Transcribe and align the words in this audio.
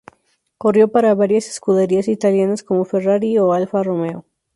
Corrió 0.57 0.87
para 0.87 1.13
varias 1.13 1.45
escuderías 1.47 2.07
italianas 2.07 2.63
como 2.63 2.85
Ferrari 2.85 3.37
o 3.37 3.53
Alfa 3.53 3.83
Romeo. 3.83 4.25